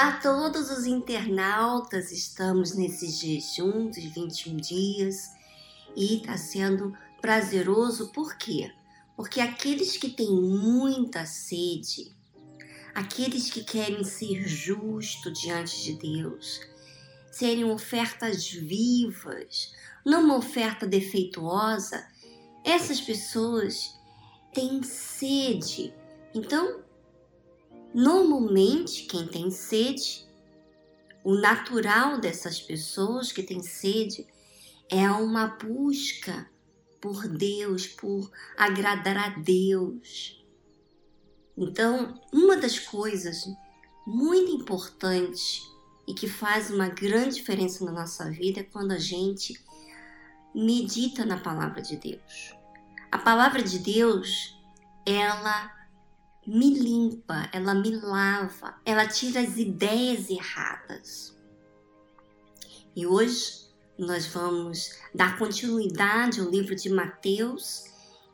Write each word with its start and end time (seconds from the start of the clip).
Olá 0.00 0.14
a 0.14 0.16
todos 0.16 0.70
os 0.70 0.86
internautas, 0.86 2.10
estamos 2.10 2.74
nesse 2.74 3.06
jejum 3.10 3.90
dos 3.90 4.02
21 4.02 4.56
dias 4.56 5.28
e 5.94 6.16
está 6.16 6.38
sendo 6.38 6.96
prazeroso, 7.20 8.10
por 8.10 8.34
quê? 8.38 8.72
Porque 9.14 9.42
aqueles 9.42 9.98
que 9.98 10.08
têm 10.08 10.32
muita 10.32 11.26
sede, 11.26 12.16
aqueles 12.94 13.50
que 13.50 13.62
querem 13.62 14.02
ser 14.02 14.48
justos 14.48 15.38
diante 15.38 15.82
de 15.82 15.92
Deus, 15.98 16.62
serem 17.30 17.64
ofertas 17.64 18.50
vivas, 18.50 19.74
não 20.02 20.24
uma 20.24 20.38
oferta 20.38 20.86
defeituosa, 20.86 22.08
essas 22.64 23.02
pessoas 23.02 24.00
têm 24.54 24.82
sede. 24.82 25.92
Então, 26.34 26.88
Normalmente, 27.92 29.04
quem 29.04 29.26
tem 29.26 29.50
sede, 29.50 30.26
o 31.24 31.34
natural 31.34 32.20
dessas 32.20 32.60
pessoas 32.60 33.32
que 33.32 33.42
têm 33.42 33.62
sede 33.62 34.26
é 34.88 35.10
uma 35.10 35.46
busca 35.46 36.48
por 37.00 37.26
Deus, 37.26 37.86
por 37.86 38.30
agradar 38.56 39.16
a 39.16 39.28
Deus. 39.38 40.44
Então, 41.56 42.20
uma 42.32 42.56
das 42.56 42.78
coisas 42.78 43.44
muito 44.06 44.52
importantes 44.52 45.62
e 46.06 46.14
que 46.14 46.28
faz 46.28 46.70
uma 46.70 46.88
grande 46.88 47.36
diferença 47.36 47.84
na 47.84 47.92
nossa 47.92 48.30
vida 48.30 48.60
é 48.60 48.64
quando 48.64 48.92
a 48.92 48.98
gente 48.98 49.54
medita 50.54 51.24
na 51.24 51.38
palavra 51.38 51.82
de 51.82 51.96
Deus. 51.96 52.54
A 53.10 53.18
palavra 53.18 53.62
de 53.62 53.78
Deus, 53.78 54.58
ela 55.04 55.79
me 56.50 56.74
limpa, 56.74 57.48
ela 57.52 57.72
me 57.74 57.96
lava, 58.00 58.74
ela 58.84 59.06
tira 59.06 59.40
as 59.40 59.56
ideias 59.56 60.28
erradas. 60.28 61.38
E 62.96 63.06
hoje 63.06 63.68
nós 63.96 64.26
vamos 64.26 64.98
dar 65.14 65.38
continuidade 65.38 66.40
ao 66.40 66.50
livro 66.50 66.74
de 66.74 66.90
Mateus 66.90 67.84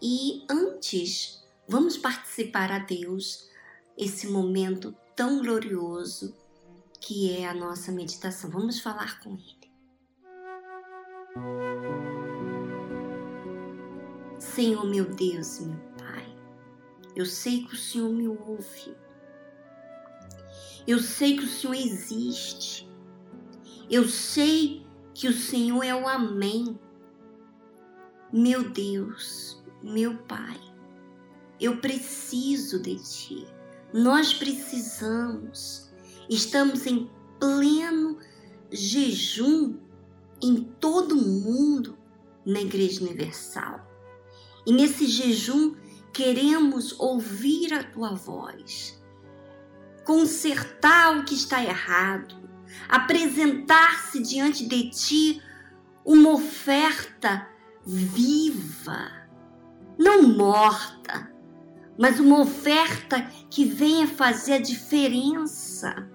e 0.00 0.46
antes 0.48 1.44
vamos 1.68 1.98
participar 1.98 2.72
a 2.72 2.78
Deus 2.78 3.50
esse 3.98 4.28
momento 4.28 4.96
tão 5.14 5.42
glorioso 5.42 6.34
que 6.98 7.36
é 7.36 7.46
a 7.46 7.52
nossa 7.52 7.92
meditação. 7.92 8.48
Vamos 8.48 8.80
falar 8.80 9.20
com 9.20 9.34
Ele. 9.34 9.66
Senhor 14.38 14.86
meu 14.86 15.04
Deus, 15.04 15.60
meu 15.60 15.76
eu 17.16 17.24
sei 17.24 17.64
que 17.64 17.72
o 17.72 17.78
Senhor 17.78 18.12
me 18.12 18.28
ouve. 18.28 18.94
Eu 20.86 21.00
sei 21.00 21.38
que 21.38 21.44
o 21.44 21.48
Senhor 21.48 21.74
existe. 21.74 22.86
Eu 23.90 24.06
sei 24.06 24.84
que 25.14 25.26
o 25.26 25.32
Senhor 25.32 25.82
é 25.82 25.94
o 25.94 26.06
Amém. 26.06 26.78
Meu 28.30 28.68
Deus, 28.68 29.64
meu 29.82 30.18
Pai, 30.24 30.60
eu 31.58 31.78
preciso 31.78 32.80
de 32.82 32.96
Ti. 32.96 33.46
Nós 33.94 34.34
precisamos. 34.34 35.90
Estamos 36.28 36.84
em 36.86 37.10
pleno 37.40 38.18
jejum 38.70 39.78
em 40.42 40.64
todo 40.78 41.12
o 41.12 41.22
mundo 41.22 41.96
na 42.44 42.60
Igreja 42.60 43.02
Universal. 43.02 43.80
E 44.66 44.72
nesse 44.72 45.06
jejum 45.06 45.76
queremos 46.16 46.98
ouvir 46.98 47.74
a 47.74 47.84
tua 47.84 48.14
voz, 48.14 48.98
consertar 50.02 51.18
o 51.18 51.24
que 51.26 51.34
está 51.34 51.62
errado, 51.62 52.34
apresentar-se 52.88 54.22
diante 54.22 54.66
de 54.66 54.88
ti 54.88 55.42
uma 56.02 56.30
oferta 56.30 57.46
viva, 57.84 59.12
não 59.98 60.22
morta, 60.22 61.30
mas 61.98 62.18
uma 62.18 62.40
oferta 62.40 63.20
que 63.50 63.66
venha 63.66 64.06
fazer 64.06 64.54
a 64.54 64.58
diferença, 64.58 66.10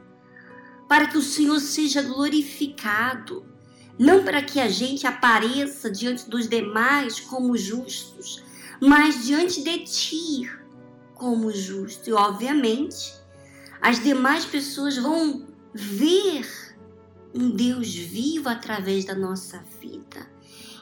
para 0.90 1.06
que 1.06 1.18
o 1.20 1.22
Senhor 1.22 1.60
seja 1.60 2.02
glorificado, 2.02 3.46
não 4.00 4.24
para 4.24 4.42
que 4.42 4.60
a 4.60 4.68
gente 4.68 5.06
apareça 5.06 5.92
diante 5.92 6.28
dos 6.28 6.50
demais 6.50 7.20
como 7.20 7.56
justos, 7.56 8.44
mas 8.82 9.24
diante 9.24 9.64
de 9.64 9.80
ti 9.80 10.52
como 11.14 11.52
justo. 11.52 12.10
E 12.10 12.14
obviamente, 12.14 13.14
as 13.80 14.04
demais 14.04 14.44
pessoas 14.44 14.98
vão 14.98 15.46
ver 15.72 16.48
um 17.34 17.52
Deus 17.52 17.94
vivo 17.94 18.50
através 18.50 19.06
da 19.06 19.14
nossa 19.14 19.64
vida. 19.80 20.30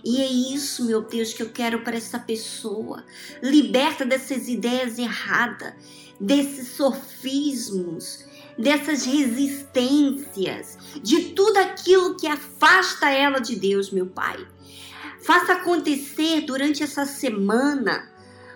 E 0.03 0.21
é 0.21 0.25
isso, 0.25 0.85
meu 0.85 1.01
Deus, 1.01 1.33
que 1.33 1.43
eu 1.43 1.49
quero 1.49 1.83
para 1.83 1.97
essa 1.97 2.17
pessoa. 2.17 3.03
Liberta 3.43 4.05
dessas 4.05 4.47
ideias 4.47 4.97
erradas, 4.97 5.73
desses 6.19 6.69
sofismos, 6.69 8.25
dessas 8.57 9.05
resistências, 9.05 10.77
de 11.03 11.33
tudo 11.33 11.57
aquilo 11.57 12.15
que 12.15 12.27
afasta 12.27 13.09
ela 13.09 13.39
de 13.39 13.57
Deus, 13.57 13.91
meu 13.91 14.07
Pai. 14.07 14.47
Faça 15.21 15.53
acontecer 15.53 16.41
durante 16.41 16.83
essa 16.83 17.05
semana, 17.05 18.09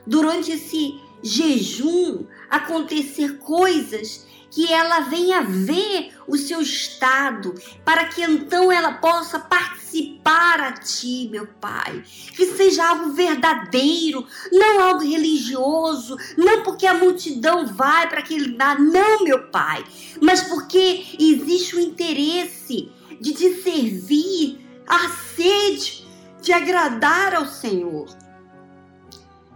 durante 0.06 0.52
esse 0.52 1.00
jejum, 1.22 2.26
acontecer 2.50 3.38
coisas 3.40 4.26
que 4.54 4.72
ela 4.72 5.00
venha 5.00 5.42
ver 5.42 6.14
o 6.28 6.38
seu 6.38 6.62
estado, 6.62 7.56
para 7.84 8.06
que 8.06 8.22
então 8.22 8.72
ela 8.72 8.94
possa 8.94 9.40
participar 9.40 10.62
a 10.62 10.74
ti, 10.74 11.28
meu 11.32 11.48
Pai. 11.60 12.04
Que 12.36 12.46
seja 12.46 12.88
algo 12.88 13.14
verdadeiro, 13.14 14.26
não 14.52 14.80
algo 14.80 15.02
religioso, 15.02 16.16
não 16.38 16.62
porque 16.62 16.86
a 16.86 16.94
multidão 16.94 17.66
vai 17.66 18.08
para 18.08 18.20
aquele 18.20 18.52
lugar, 18.52 18.80
não, 18.80 19.24
meu 19.24 19.48
Pai, 19.48 19.84
mas 20.22 20.42
porque 20.42 21.04
existe 21.20 21.76
o 21.76 21.80
interesse 21.80 22.92
de 23.20 23.34
te 23.34 23.56
servir, 23.64 24.60
a 24.86 25.10
sede 25.10 26.03
de 26.44 26.52
agradar 26.52 27.34
ao 27.34 27.46
Senhor. 27.48 28.06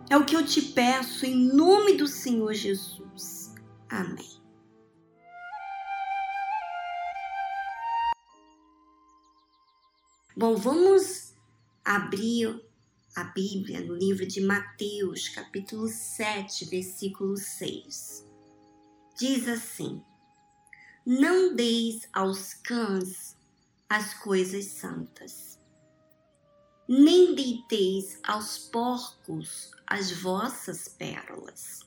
É 0.09 0.15
o 0.15 0.25
que 0.25 0.33
eu 0.33 0.45
te 0.45 0.61
peço 0.61 1.25
em 1.25 1.35
nome 1.35 1.97
do 1.97 2.07
Senhor 2.07 2.53
Jesus. 2.53 3.53
Amém. 3.89 4.41
Bom, 10.37 10.55
vamos 10.55 11.33
abrir 11.83 12.63
a 13.17 13.25
Bíblia 13.25 13.81
no 13.81 13.93
livro 13.93 14.25
de 14.25 14.39
Mateus, 14.39 15.27
capítulo 15.27 15.89
7, 15.89 16.69
versículo 16.69 17.35
6. 17.35 18.25
Diz 19.19 19.45
assim: 19.49 20.01
Não 21.05 21.53
deis 21.53 22.07
aos 22.13 22.53
cães 22.53 23.35
as 23.89 24.13
coisas 24.13 24.65
santas 24.67 25.56
nem 26.87 27.35
deiteis 27.35 28.19
aos 28.23 28.57
porcos 28.57 29.71
as 29.85 30.11
vossas 30.11 30.87
pérolas. 30.87 31.81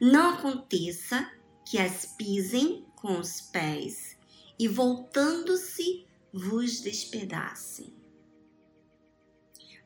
Não 0.00 0.34
aconteça 0.34 1.30
que 1.64 1.78
as 1.78 2.06
pisem 2.16 2.84
com 2.96 3.18
os 3.18 3.40
pés 3.40 4.16
e 4.58 4.68
voltando-se 4.68 6.06
vos 6.32 6.80
despedacem. 6.80 7.94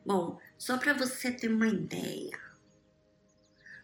Bom, 0.05 0.39
só 0.57 0.77
para 0.77 0.93
você 0.93 1.31
ter 1.31 1.51
uma 1.51 1.67
ideia, 1.67 2.39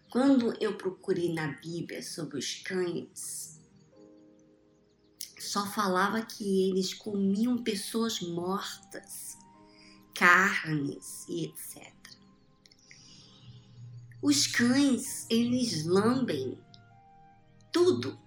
quando 0.10 0.54
eu 0.62 0.77
procurei 0.77 1.33
na 1.33 1.48
Bíblia 1.48 2.01
sobre 2.01 2.38
os 2.38 2.56
cães, 2.56 3.62
só 5.39 5.66
falava 5.66 6.22
que 6.22 6.69
eles 6.69 6.94
comiam 6.94 7.63
pessoas 7.63 8.22
mortas 8.22 9.32
carnes 10.24 11.25
e 11.28 11.44
etc. 11.44 11.94
Os 14.22 14.48
cães, 14.48 15.28
eles 15.30 15.86
lambem 15.86 16.58
tudo. 17.74 18.18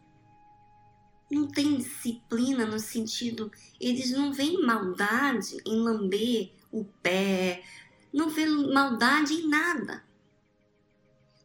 Não 1.31 1.49
tem 1.49 1.79
disciplina 1.79 2.67
no 2.67 2.79
sentido, 2.79 3.51
eles 3.81 4.11
não 4.11 4.31
veem 4.31 4.61
maldade 4.61 5.57
em 5.65 5.81
lamber 5.81 6.53
o 6.71 6.85
pé, 6.85 7.65
não 8.13 8.29
vê 8.29 8.45
maldade 8.45 9.33
em 9.33 9.49
nada. 9.49 10.05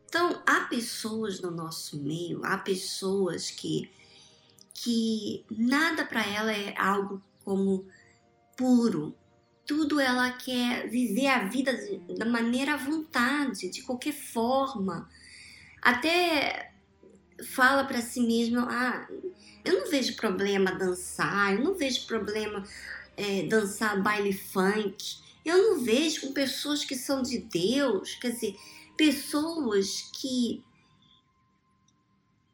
Então, 0.05 0.43
há 0.45 0.65
pessoas 0.65 1.39
no 1.39 1.49
nosso 1.49 1.97
meio, 2.03 2.43
há 2.43 2.57
pessoas 2.57 3.49
que 3.49 3.89
que 4.73 5.45
nada 5.49 6.03
para 6.03 6.25
ela 6.25 6.51
é 6.51 6.75
algo 6.77 7.23
como 7.43 7.87
puro, 8.57 9.15
tudo 9.71 10.01
ela 10.01 10.29
quer 10.33 10.89
viver 10.89 11.27
a 11.27 11.45
vida 11.45 11.71
da 12.17 12.25
maneira 12.25 12.73
à 12.73 12.77
vontade, 12.77 13.69
de 13.69 13.81
qualquer 13.83 14.11
forma. 14.11 15.09
Até 15.81 16.73
fala 17.55 17.85
para 17.85 18.01
si 18.01 18.19
mesma: 18.19 18.67
ah, 18.69 19.07
Eu 19.63 19.79
não 19.79 19.89
vejo 19.89 20.17
problema 20.17 20.73
dançar, 20.73 21.53
eu 21.53 21.63
não 21.63 21.73
vejo 21.73 22.05
problema 22.05 22.67
é, 23.15 23.43
dançar 23.43 24.03
baile 24.03 24.33
funk. 24.33 25.21
Eu 25.45 25.57
não 25.57 25.79
vejo 25.85 26.19
com 26.19 26.33
pessoas 26.33 26.83
que 26.83 26.93
são 26.93 27.21
de 27.21 27.37
Deus, 27.37 28.15
quer 28.15 28.31
dizer, 28.31 28.57
pessoas 28.97 30.11
que 30.19 30.61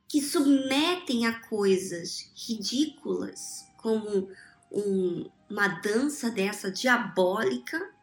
que 0.08 0.22
submetem 0.22 1.26
a 1.26 1.38
coisas 1.50 2.32
ridículas, 2.34 3.66
como 3.76 4.30
um, 4.72 5.30
uma 5.50 5.68
dança 5.68 6.30
dessa 6.30 6.70
diabólica, 6.72 7.94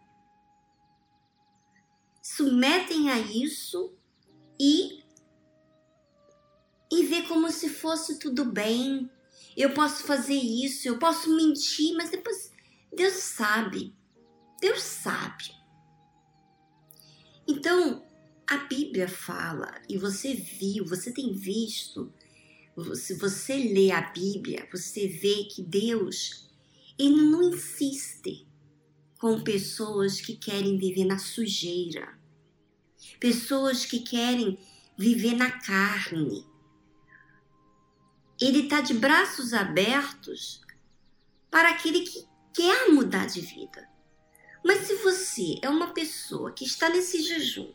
submetem 2.23 3.11
a 3.11 3.19
isso 3.19 3.93
e 4.59 5.03
e 6.91 7.03
vê 7.07 7.23
como 7.23 7.51
se 7.51 7.69
fosse 7.69 8.19
tudo 8.19 8.45
bem. 8.45 9.11
Eu 9.57 9.75
posso 9.75 10.05
fazer 10.05 10.35
isso, 10.35 10.87
eu 10.87 10.99
posso 10.99 11.35
mentir, 11.35 11.95
mas 11.97 12.11
depois 12.11 12.53
Deus 12.93 13.15
sabe. 13.15 13.93
Deus 14.61 14.83
sabe. 14.83 15.53
Então, 17.47 18.05
a 18.47 18.59
Bíblia 18.59 19.09
fala, 19.09 19.75
e 19.89 19.99
você 19.99 20.35
viu, 20.35 20.87
você 20.87 21.13
tem 21.13 21.33
visto, 21.33 22.13
se 22.95 23.15
você 23.15 23.55
lê 23.57 23.91
a 23.91 24.01
Bíblia, 24.01 24.69
você 24.71 25.07
vê 25.07 25.45
que 25.45 25.63
Deus, 25.63 26.44
ele 26.99 27.21
não 27.23 27.43
insiste 27.43 28.47
com 29.19 29.43
pessoas 29.43 30.21
que 30.21 30.37
querem 30.37 30.77
viver 30.77 31.05
na 31.05 31.19
sujeira, 31.19 32.19
pessoas 33.19 33.85
que 33.85 34.01
querem 34.01 34.59
viver 34.97 35.35
na 35.35 35.51
carne. 35.51 36.47
Ele 38.41 38.65
está 38.65 38.81
de 38.81 38.95
braços 38.95 39.53
abertos 39.53 40.61
para 41.51 41.71
aquele 41.71 42.01
que 42.01 42.27
quer 42.53 42.91
mudar 42.91 43.27
de 43.27 43.41
vida. 43.41 43.89
Mas 44.65 44.87
se 44.87 44.95
você 44.97 45.59
é 45.63 45.69
uma 45.69 45.93
pessoa 45.93 46.53
que 46.53 46.65
está 46.65 46.89
nesse 46.89 47.23
jejum, 47.23 47.73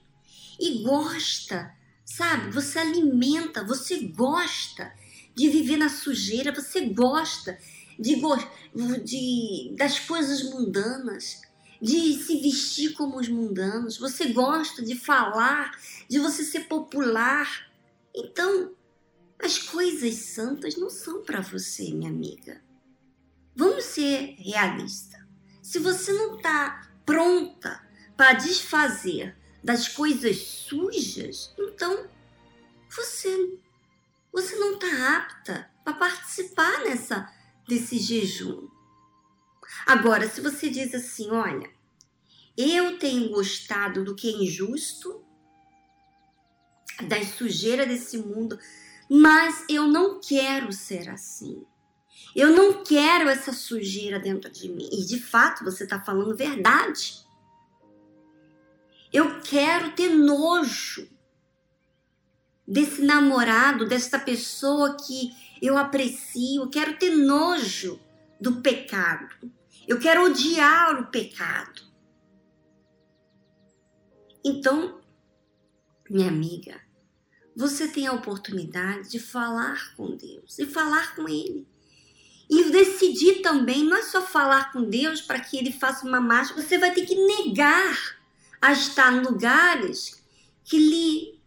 e 0.59 0.83
gosta, 0.83 1.73
sabe? 2.03 2.51
Você 2.51 2.77
alimenta, 2.77 3.63
você 3.63 3.99
gosta 4.07 4.93
de 5.33 5.49
viver 5.49 5.77
na 5.77 5.87
sujeira, 5.87 6.53
você 6.53 6.81
gosta 6.87 7.57
de, 7.99 8.15
de 9.03 9.75
das 9.77 9.99
coisas 9.99 10.43
mundanas, 10.43 11.41
de 11.81 12.13
se 12.13 12.39
vestir 12.41 12.93
como 12.93 13.19
os 13.19 13.27
mundanos, 13.27 13.97
você 13.97 14.29
gosta 14.31 14.81
de 14.81 14.95
falar, 14.95 15.77
de 16.07 16.17
você 16.19 16.43
ser 16.43 16.61
popular. 16.61 17.69
Então, 18.15 18.71
as 19.37 19.57
coisas 19.57 20.15
santas 20.15 20.77
não 20.77 20.89
são 20.89 21.23
para 21.23 21.41
você, 21.41 21.93
minha 21.93 22.09
amiga. 22.09 22.61
Vamos 23.55 23.83
ser 23.83 24.35
realistas. 24.37 25.19
Se 25.61 25.79
você 25.79 26.13
não 26.13 26.37
está 26.37 26.89
pronta 27.05 27.81
para 28.15 28.33
desfazer 28.33 29.35
das 29.63 29.87
coisas 29.87 30.37
sujas, 30.37 31.53
então 31.57 32.07
você 32.89 33.59
você 34.31 34.55
não 34.55 34.73
está 34.75 35.17
apta 35.17 35.71
para 35.83 35.93
participar 35.93 36.83
nessa 36.83 37.31
desse 37.69 37.99
jejum. 37.99 38.67
Agora, 39.85 40.27
se 40.27 40.41
você 40.41 40.69
diz 40.69 40.93
assim, 40.95 41.29
olha, 41.29 41.69
eu 42.57 42.97
tenho 42.97 43.29
gostado 43.29 44.03
do 44.03 44.15
que 44.15 44.27
é 44.27 44.43
injusto, 44.43 45.23
das 47.07 47.29
sujeiras 47.29 47.87
desse 47.87 48.17
mundo, 48.17 48.59
mas 49.07 49.63
eu 49.69 49.87
não 49.87 50.19
quero 50.19 50.73
ser 50.73 51.09
assim. 51.09 51.63
Eu 52.35 52.49
não 52.55 52.83
quero 52.83 53.29
essa 53.29 53.53
sujeira 53.53 54.19
dentro 54.19 54.51
de 54.51 54.67
mim. 54.67 54.89
E 54.91 55.05
de 55.05 55.19
fato 55.19 55.63
você 55.63 55.83
está 55.83 56.01
falando 56.01 56.35
verdade. 56.35 57.23
Eu 59.13 59.41
quero 59.41 59.91
ter 59.91 60.09
nojo 60.09 61.07
desse 62.67 63.01
namorado, 63.01 63.87
dessa 63.87 64.19
pessoa 64.19 64.95
que 64.95 65.31
eu 65.61 65.77
aprecio, 65.77 66.63
eu 66.63 66.69
quero 66.69 66.97
ter 66.97 67.11
nojo 67.11 67.99
do 68.39 68.61
pecado. 68.61 69.51
Eu 69.87 69.99
quero 69.99 70.25
odiar 70.25 71.01
o 71.01 71.07
pecado. 71.07 71.81
Então, 74.43 75.01
minha 76.09 76.27
amiga, 76.27 76.79
você 77.55 77.87
tem 77.87 78.07
a 78.07 78.13
oportunidade 78.13 79.09
de 79.09 79.19
falar 79.19 79.95
com 79.95 80.15
Deus 80.15 80.57
e 80.59 80.65
falar 80.65 81.15
com 81.15 81.27
Ele. 81.27 81.67
E 82.49 82.71
decidir 82.71 83.41
também, 83.41 83.83
não 83.83 83.97
é 83.97 84.01
só 84.01 84.21
falar 84.21 84.71
com 84.71 84.83
Deus 84.83 85.21
para 85.21 85.39
que 85.39 85.57
Ele 85.57 85.71
faça 85.71 86.07
uma 86.07 86.21
marcha, 86.21 86.53
você 86.53 86.77
vai 86.77 86.93
ter 86.93 87.05
que 87.05 87.15
negar 87.15 88.17
a 88.61 88.71
estar 88.71 89.13
em 89.13 89.21
lugares 89.21 90.23
que 90.63 90.77
lhe, 90.77 91.39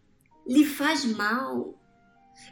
lhe 0.46 0.64
faz 0.64 1.04
mal. 1.04 1.78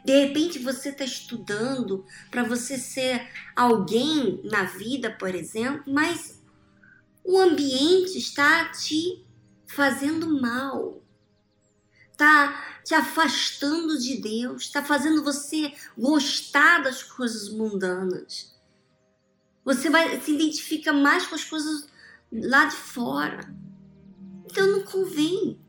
De 0.03 0.25
repente 0.25 0.59
você 0.59 0.89
está 0.89 1.03
estudando 1.03 2.05
para 2.29 2.43
você 2.43 2.77
ser 2.77 3.27
alguém 3.55 4.41
na 4.43 4.63
vida, 4.63 5.11
por 5.11 5.33
exemplo, 5.35 5.93
mas 5.93 6.41
o 7.23 7.39
ambiente 7.39 8.17
está 8.17 8.69
te 8.69 9.25
fazendo 9.67 10.41
mal, 10.41 11.01
está 12.11 12.81
te 12.83 12.93
afastando 12.93 13.97
de 13.99 14.17
Deus, 14.17 14.63
está 14.63 14.83
fazendo 14.83 15.23
você 15.23 15.73
gostar 15.97 16.83
das 16.83 17.03
coisas 17.03 17.49
mundanas. 17.49 18.55
Você 19.63 19.89
vai 19.89 20.19
se 20.19 20.33
identifica 20.33 20.91
mais 20.91 21.27
com 21.27 21.35
as 21.35 21.43
coisas 21.43 21.87
lá 22.31 22.65
de 22.65 22.75
fora. 22.75 23.53
Então 24.45 24.67
não 24.67 24.83
convém. 24.83 25.59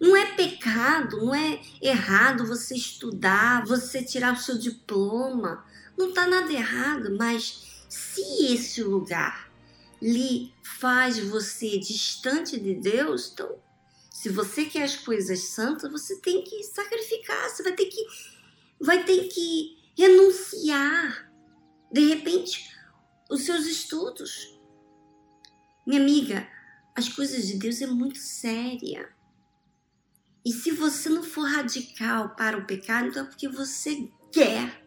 Não 0.00 0.16
é 0.16 0.34
pecado, 0.34 1.18
não 1.18 1.34
é 1.34 1.60
errado 1.80 2.46
você 2.46 2.74
estudar, 2.74 3.64
você 3.64 4.02
tirar 4.02 4.34
o 4.34 4.40
seu 4.40 4.58
diploma. 4.58 5.64
Não 5.96 6.08
está 6.08 6.26
nada 6.26 6.52
errado, 6.52 7.16
mas 7.16 7.86
se 7.88 8.52
esse 8.52 8.82
lugar 8.82 9.50
lhe 10.02 10.52
faz 10.62 11.18
você 11.18 11.78
distante 11.78 12.58
de 12.58 12.74
Deus, 12.74 13.30
então, 13.32 13.58
se 14.10 14.28
você 14.28 14.64
quer 14.64 14.82
as 14.82 14.96
coisas 14.96 15.40
santas, 15.48 15.90
você 15.90 16.20
tem 16.20 16.42
que 16.42 16.62
sacrificar, 16.64 17.48
você 17.48 17.62
vai 17.62 17.72
ter 17.72 17.86
que, 17.86 18.04
vai 18.80 19.04
ter 19.04 19.28
que 19.28 19.78
renunciar, 19.96 21.32
de 21.90 22.08
repente, 22.08 22.70
os 23.30 23.42
seus 23.42 23.66
estudos. 23.66 24.58
Minha 25.86 26.00
amiga, 26.00 26.48
as 26.94 27.08
coisas 27.08 27.46
de 27.46 27.54
Deus 27.58 27.80
é 27.80 27.86
muito 27.86 28.18
séria. 28.18 29.08
E 30.44 30.52
se 30.52 30.70
você 30.70 31.08
não 31.08 31.22
for 31.22 31.48
radical 31.48 32.34
para 32.36 32.58
o 32.58 32.66
pecado, 32.66 33.08
então 33.08 33.24
é 33.24 33.26
porque 33.26 33.48
você 33.48 34.08
quer. 34.32 34.84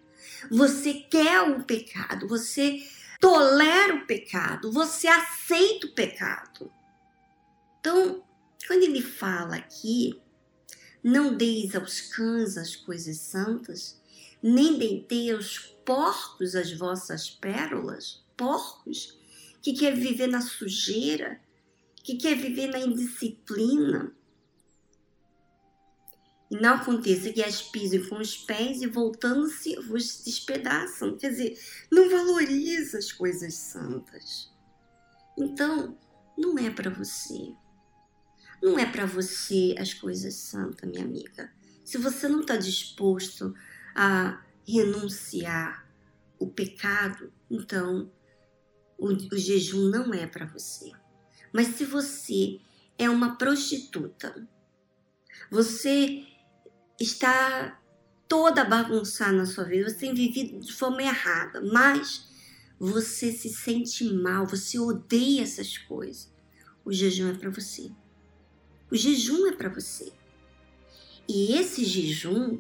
Você 0.52 0.94
quer 0.94 1.42
o 1.42 1.64
pecado, 1.64 2.28
você 2.28 2.84
tolera 3.20 3.96
o 3.96 4.06
pecado, 4.06 4.72
você 4.72 5.08
aceita 5.08 5.88
o 5.88 5.94
pecado. 5.94 6.72
Então, 7.80 8.24
quando 8.68 8.84
ele 8.84 9.02
fala 9.02 9.56
aqui, 9.56 10.22
não 11.04 11.36
deis 11.36 11.76
aos 11.76 12.02
cães 12.02 12.58
as 12.58 12.76
coisas 12.76 13.18
santas, 13.18 14.00
nem 14.44 14.78
deitei 14.78 15.32
aos 15.32 15.58
porcos 15.86 16.56
as 16.56 16.72
vossas 16.74 17.30
pérolas, 17.30 18.24
porcos 18.36 19.18
que 19.62 19.74
quer 19.74 19.96
viver 19.96 20.28
na 20.28 20.42
sujeira, 20.42 21.40
que 22.04 22.16
quer 22.16 22.36
viver 22.36 22.68
na 22.68 22.80
indisciplina. 22.80 24.14
E 26.50 26.56
não 26.56 26.76
aconteça 26.76 27.32
que 27.32 27.44
as 27.44 27.62
pisem 27.62 28.08
com 28.08 28.20
os 28.20 28.38
pés 28.38 28.82
e 28.82 28.88
voltando-se 28.88 29.76
vos 29.82 30.24
despedaçam. 30.24 31.18
Quer 31.18 31.32
dizer, 31.32 31.60
não 31.92 32.10
valoriza 32.10 32.98
as 32.98 33.12
coisas 33.12 33.54
santas. 33.54 34.50
Então, 35.38 35.98
não 36.38 36.58
é 36.58 36.70
para 36.70 36.90
você. 36.90 37.54
Não 38.62 38.80
é 38.80 38.86
para 38.86 39.06
você 39.06 39.76
as 39.78 39.94
coisas 39.94 40.36
santas, 40.36 40.90
minha 40.90 41.04
amiga. 41.04 41.52
Se 41.84 41.98
você 41.98 42.28
não 42.28 42.42
está 42.42 42.56
disposto 42.56 43.54
a 43.96 44.42
renunciar 44.68 45.88
o 46.40 46.48
pecado, 46.48 47.32
então 47.50 48.12
o, 48.98 49.08
o 49.08 49.38
jejum 49.38 49.90
não 49.90 50.14
é 50.14 50.26
para 50.26 50.46
você. 50.46 50.92
Mas 51.54 51.68
se 51.76 51.86
você 51.86 52.60
é 52.98 53.10
uma 53.10 53.38
prostituta, 53.38 54.48
você 55.50 56.26
está 57.00 57.80
toda 58.28 58.66
bagunçada 58.66 59.32
na 59.32 59.46
sua 59.46 59.64
vida, 59.64 59.90
você 59.90 59.96
tem 59.96 60.14
vivido 60.14 60.60
de 60.60 60.74
forma 60.74 61.02
errada, 61.02 61.62
mas 61.62 62.28
você 62.80 63.32
se 63.32 63.50
sente 63.50 64.04
mal, 64.14 64.46
você 64.46 64.78
odeia 64.78 65.44
essas 65.44 65.78
coisas. 65.78 66.32
O 66.84 66.92
jejum 66.92 67.30
é 67.30 67.34
para 67.34 67.50
você. 67.50 67.92
O 68.92 68.96
jejum 68.96 69.48
é 69.48 69.52
para 69.52 69.70
você. 69.70 70.12
E 71.28 71.54
esse 71.54 71.84
jejum, 71.84 72.60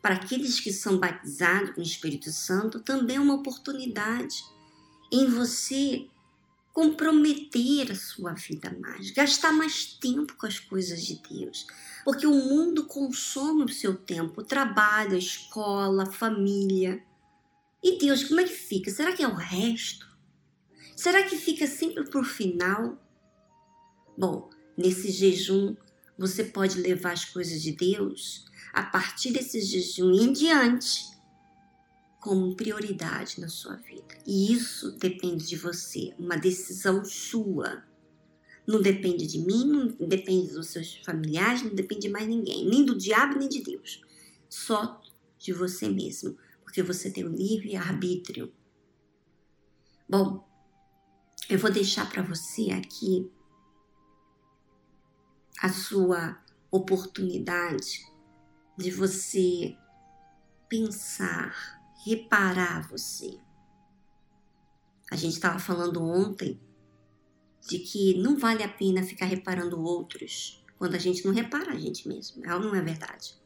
para 0.00 0.14
aqueles 0.14 0.60
que 0.60 0.72
são 0.72 0.98
batizados 0.98 1.70
com 1.70 1.80
o 1.80 1.84
Espírito 1.84 2.30
Santo, 2.30 2.80
também 2.80 3.16
é 3.16 3.20
uma 3.20 3.34
oportunidade 3.34 4.42
em 5.12 5.26
você 5.26 6.08
comprometer 6.80 7.92
a 7.92 7.94
sua 7.94 8.32
vida 8.32 8.74
mais, 8.80 9.10
gastar 9.10 9.52
mais 9.52 9.84
tempo 9.84 10.34
com 10.38 10.46
as 10.46 10.58
coisas 10.58 11.02
de 11.02 11.20
Deus. 11.28 11.66
Porque 12.06 12.26
o 12.26 12.34
mundo 12.34 12.86
consome 12.86 13.64
o 13.64 13.68
seu 13.68 13.94
tempo, 13.94 14.40
o 14.40 14.44
trabalho, 14.44 15.14
a 15.14 15.18
escola, 15.18 16.04
a 16.04 16.10
família. 16.10 17.04
E 17.84 17.98
Deus, 17.98 18.24
como 18.24 18.40
é 18.40 18.44
que 18.44 18.54
fica? 18.54 18.90
Será 18.90 19.12
que 19.12 19.22
é 19.22 19.28
o 19.28 19.34
resto? 19.34 20.08
Será 20.96 21.22
que 21.22 21.36
fica 21.36 21.66
sempre 21.66 22.08
por 22.08 22.24
final? 22.24 22.98
Bom, 24.16 24.48
nesse 24.74 25.10
jejum 25.10 25.76
você 26.16 26.44
pode 26.44 26.80
levar 26.80 27.12
as 27.12 27.26
coisas 27.26 27.60
de 27.60 27.72
Deus 27.72 28.46
a 28.72 28.82
partir 28.82 29.32
desse 29.32 29.60
jejum 29.60 30.12
em 30.12 30.32
diante 30.32 31.10
como 32.20 32.54
prioridade 32.54 33.40
na 33.40 33.48
sua 33.48 33.76
vida. 33.76 34.18
E 34.26 34.52
isso 34.52 34.92
depende 34.92 35.46
de 35.46 35.56
você, 35.56 36.14
uma 36.18 36.36
decisão 36.36 37.02
sua. 37.04 37.82
Não 38.66 38.80
depende 38.80 39.26
de 39.26 39.38
mim, 39.38 39.64
não 39.98 40.06
depende 40.06 40.52
dos 40.52 40.68
seus 40.68 40.96
familiares, 41.04 41.62
não 41.62 41.74
depende 41.74 42.02
de 42.02 42.08
mais 42.10 42.28
ninguém, 42.28 42.68
nem 42.68 42.84
do 42.84 42.96
diabo, 42.96 43.38
nem 43.38 43.48
de 43.48 43.62
Deus. 43.62 44.02
Só 44.48 45.00
de 45.38 45.52
você 45.52 45.88
mesmo, 45.88 46.36
porque 46.62 46.82
você 46.82 47.10
tem 47.10 47.24
o 47.24 47.34
livre 47.34 47.74
arbítrio. 47.74 48.52
Bom, 50.06 50.46
eu 51.48 51.58
vou 51.58 51.72
deixar 51.72 52.08
para 52.10 52.22
você 52.22 52.70
aqui 52.70 53.30
a 55.62 55.70
sua 55.70 56.38
oportunidade 56.70 58.06
de 58.76 58.90
você 58.90 59.76
pensar 60.68 61.79
reparar 62.04 62.88
você. 62.88 63.38
A 65.10 65.16
gente 65.16 65.34
estava 65.34 65.58
falando 65.58 66.02
ontem 66.02 66.60
de 67.68 67.78
que 67.78 68.14
não 68.18 68.38
vale 68.38 68.62
a 68.62 68.68
pena 68.68 69.02
ficar 69.02 69.26
reparando 69.26 69.80
outros 69.80 70.64
quando 70.78 70.94
a 70.94 70.98
gente 70.98 71.24
não 71.26 71.32
repara 71.32 71.72
a 71.72 71.78
gente 71.78 72.08
mesmo. 72.08 72.44
Ela 72.44 72.60
não 72.60 72.74
é 72.74 72.80
verdade. 72.80 73.38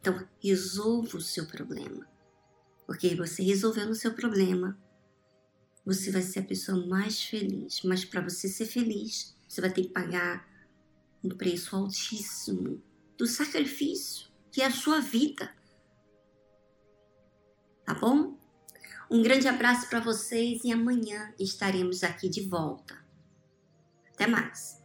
Então, 0.00 0.26
resolva 0.42 1.18
o 1.18 1.20
seu 1.20 1.46
problema. 1.46 2.08
Porque 2.86 3.14
você 3.14 3.42
resolvendo 3.42 3.90
o 3.90 3.94
seu 3.94 4.14
problema, 4.14 4.78
você 5.84 6.10
vai 6.10 6.22
ser 6.22 6.40
a 6.40 6.44
pessoa 6.44 6.86
mais 6.86 7.22
feliz. 7.22 7.82
Mas 7.82 8.04
para 8.04 8.22
você 8.22 8.48
ser 8.48 8.64
feliz, 8.64 9.36
você 9.46 9.60
vai 9.60 9.70
ter 9.70 9.82
que 9.82 9.92
pagar 9.92 10.48
um 11.22 11.28
preço 11.28 11.76
altíssimo 11.76 12.82
do 13.18 13.26
sacrifício, 13.26 14.28
que 14.50 14.62
é 14.62 14.66
a 14.66 14.70
sua 14.70 15.00
vida 15.00 15.57
tá 17.88 17.94
bom? 17.94 18.34
Um 19.10 19.22
grande 19.22 19.48
abraço 19.48 19.88
para 19.88 19.98
vocês 19.98 20.62
e 20.62 20.70
amanhã 20.70 21.32
estaremos 21.38 22.04
aqui 22.04 22.28
de 22.28 22.46
volta. 22.46 22.98
Até 24.12 24.26
mais. 24.26 24.78